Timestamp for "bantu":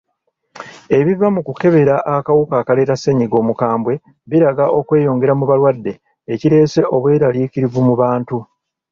8.01-8.37